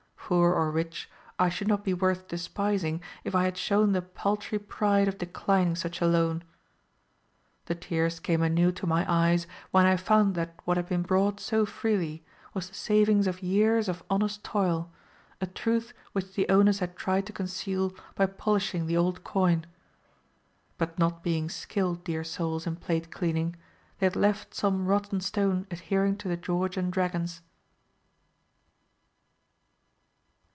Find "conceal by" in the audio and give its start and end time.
17.33-18.25